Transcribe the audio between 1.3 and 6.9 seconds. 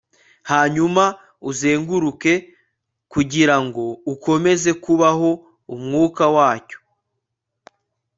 uzenguruke kugirango ukomeze kubaho umwuka wacyo